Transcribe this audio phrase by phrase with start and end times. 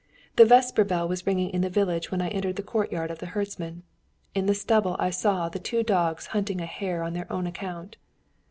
[0.35, 3.27] The vesper bell was ringing in the village when I entered the courtyard of the
[3.27, 3.83] herdsman.
[4.33, 7.97] In the stubble I saw the two dogs hunting a hare on their own account.